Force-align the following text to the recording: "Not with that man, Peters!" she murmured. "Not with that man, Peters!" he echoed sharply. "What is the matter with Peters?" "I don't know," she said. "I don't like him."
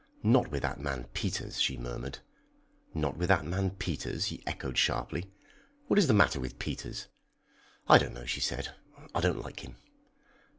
"Not 0.23 0.49
with 0.49 0.63
that 0.63 0.79
man, 0.79 1.03
Peters!" 1.13 1.61
she 1.61 1.77
murmured. 1.77 2.17
"Not 2.95 3.17
with 3.17 3.27
that 3.29 3.45
man, 3.45 3.69
Peters!" 3.69 4.25
he 4.25 4.41
echoed 4.47 4.75
sharply. 4.75 5.31
"What 5.85 5.99
is 5.99 6.07
the 6.07 6.13
matter 6.15 6.39
with 6.39 6.57
Peters?" 6.57 7.05
"I 7.87 7.99
don't 7.99 8.15
know," 8.15 8.25
she 8.25 8.41
said. 8.41 8.73
"I 9.13 9.21
don't 9.21 9.43
like 9.43 9.59
him." 9.59 9.75